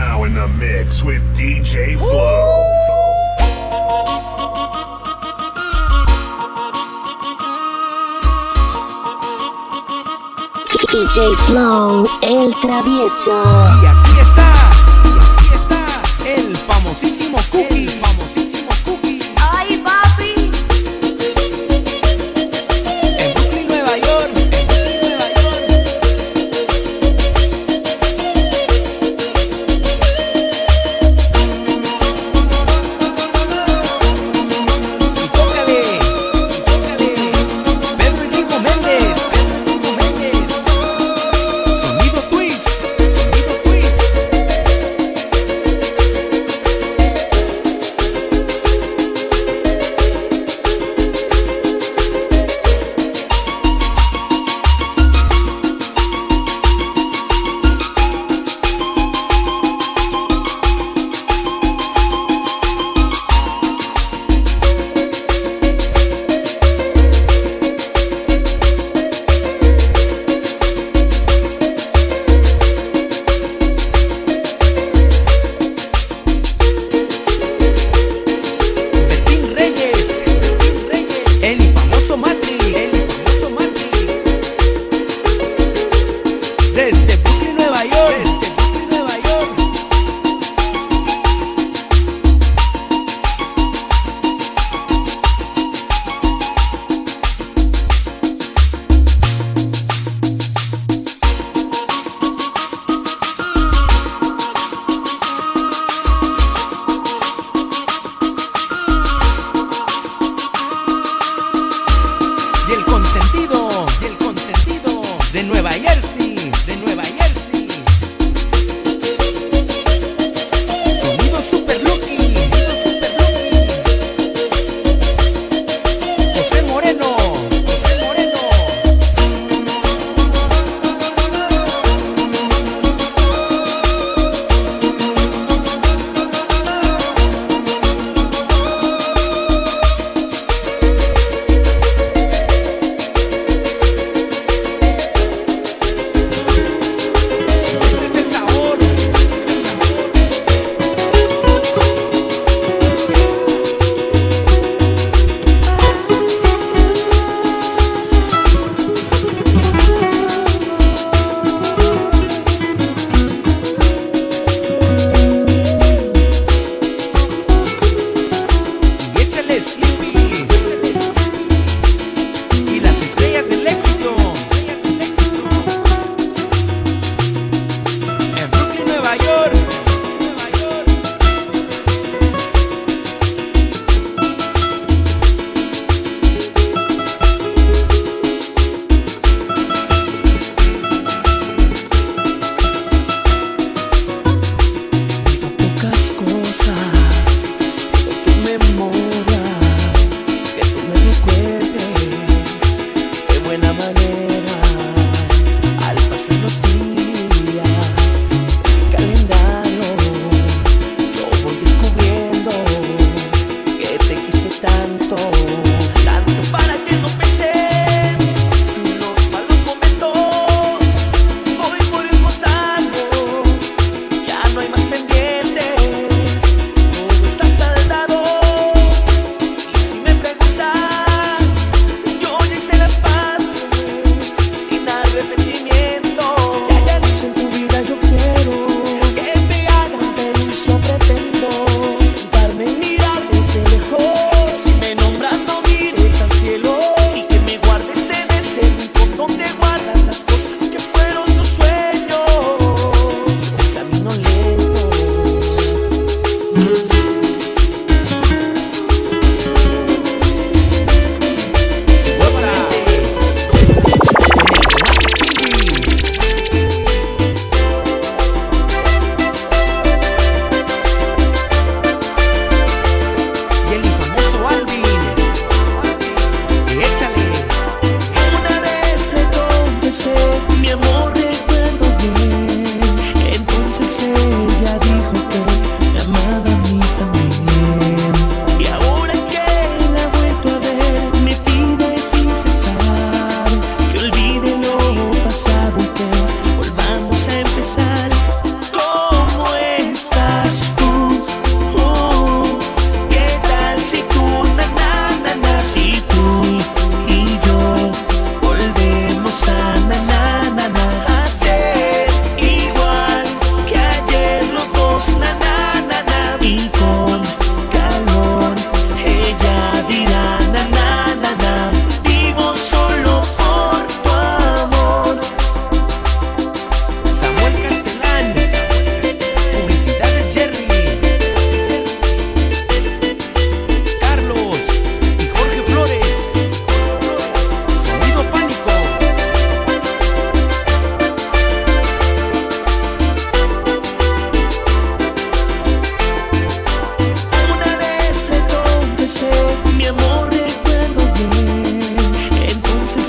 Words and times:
now 0.00 0.24
in 0.24 0.32
the 0.34 0.48
mix 0.48 1.02
with 1.04 1.22
DJ 1.36 1.96
Flow. 1.98 2.64
DJ 10.92 11.34
Flow, 11.46 12.08
el 12.22 12.54
travieso. 12.62 13.38
Y 13.82 13.86
aquí 13.94 14.14
está, 14.26 14.48
y 15.04 15.18
aquí 15.26 15.48
está 15.60 15.82
el 16.26 16.56
famosísimo 16.56 17.38
Cookie. 17.52 17.99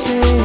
você 0.01 0.40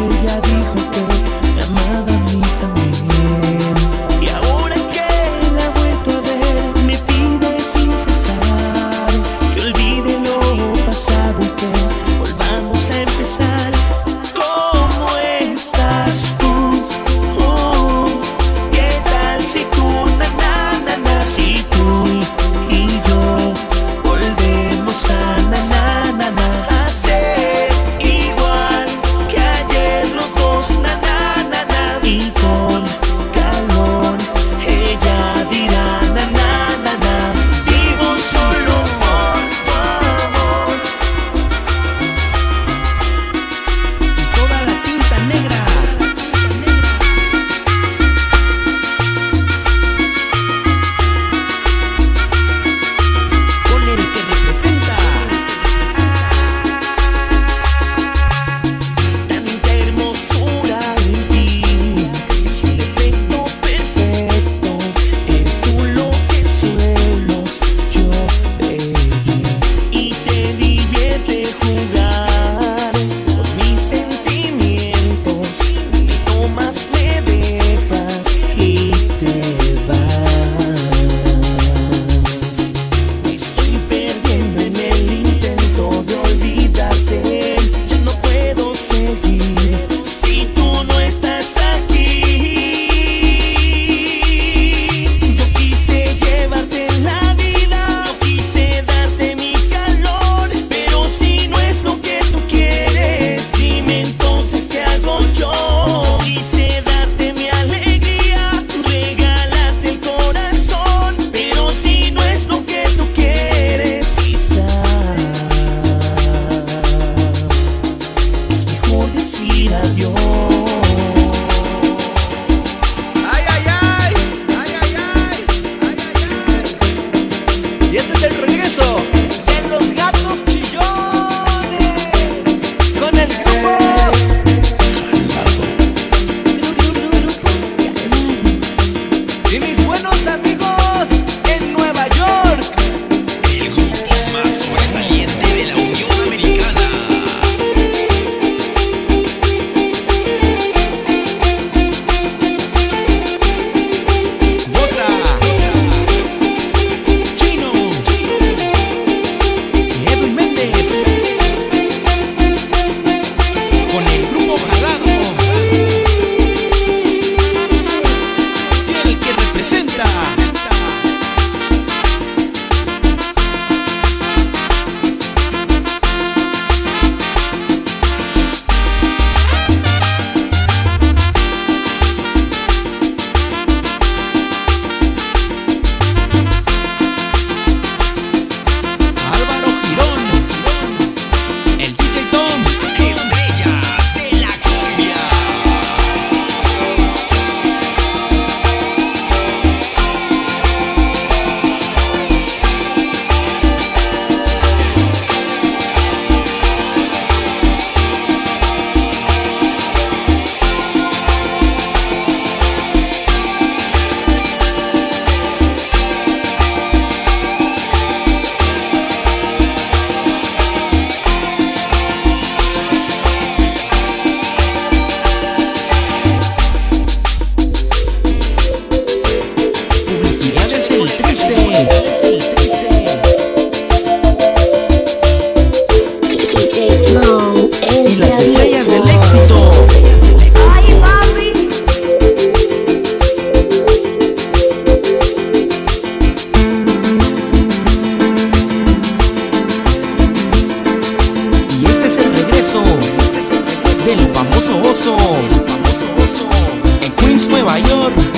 Nueva 257.66 257.78
York. 257.78 258.35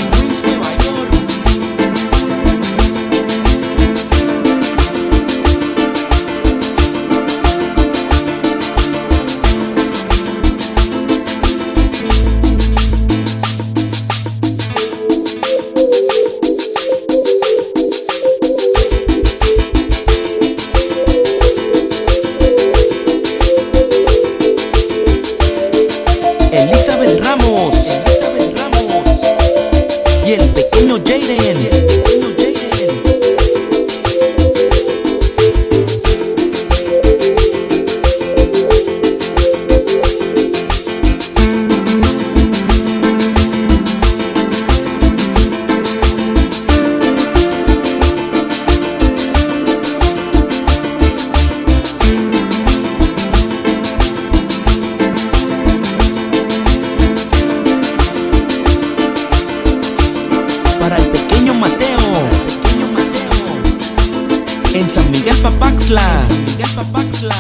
En 64.79 64.89
San 64.89 65.11
Miguel 65.11 65.37
Papaxla. 65.39 66.25
San 66.29 66.45
Miguel 66.45 66.69
Papaxla. 66.77 67.35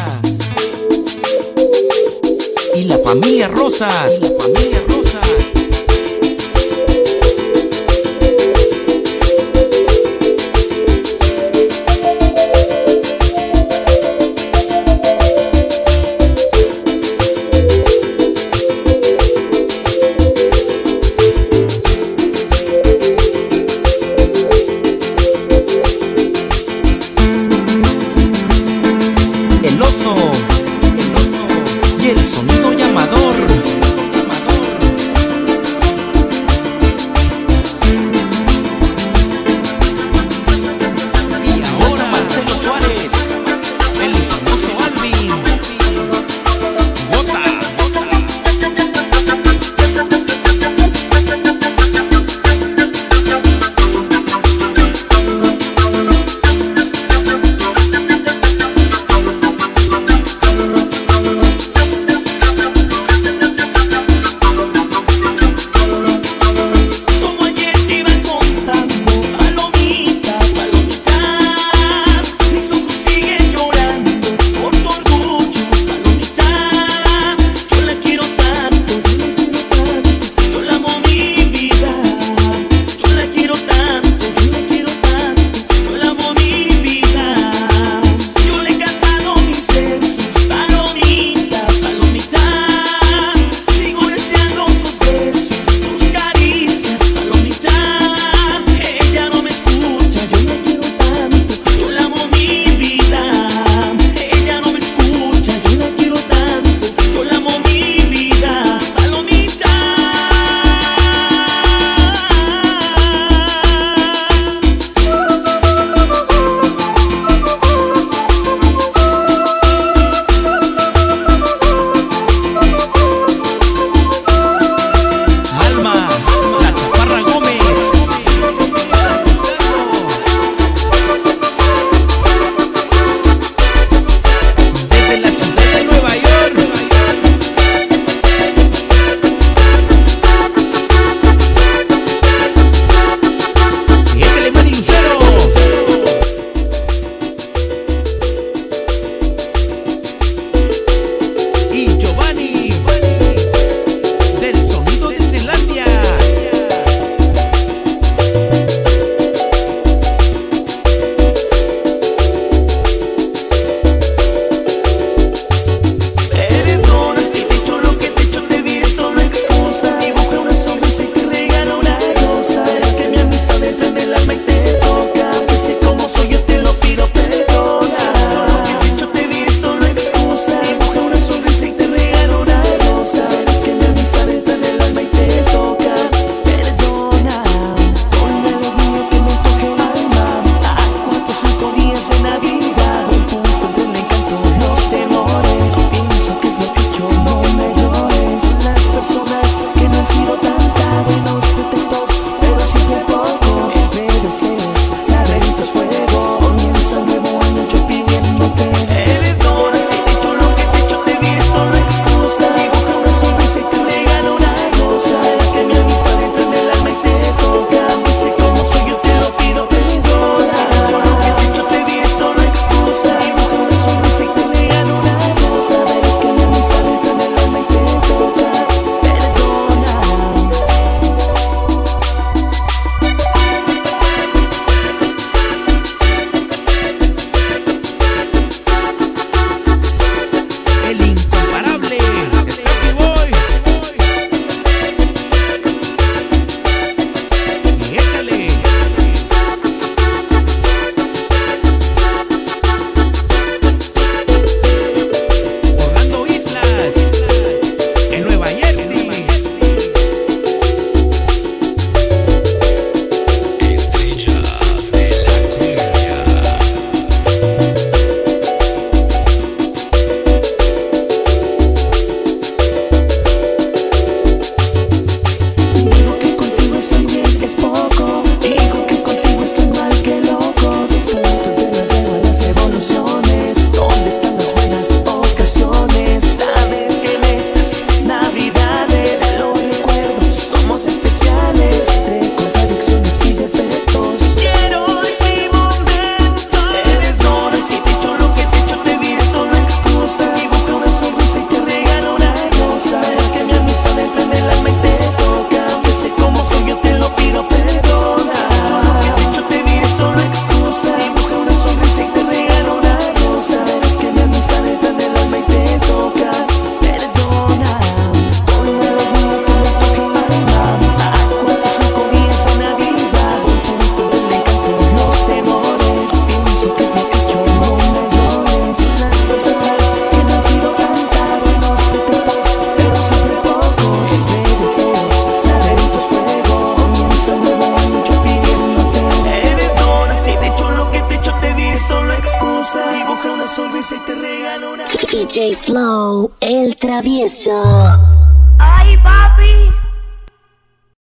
Y 2.74 2.82
la 2.82 2.98
familia 2.98 3.46
Rosas. 3.46 3.92
Y 4.16 4.22
la 4.22 4.30
familia 4.40 4.80
Rosas. 4.88 4.97